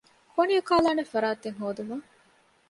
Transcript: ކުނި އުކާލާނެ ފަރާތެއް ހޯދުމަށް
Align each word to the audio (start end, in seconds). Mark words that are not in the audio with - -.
ކުނި 0.33 0.53
އުކާލާނެ 0.57 1.03
ފަރާތެއް 1.11 1.57
ހޯދުމަށް 1.61 2.05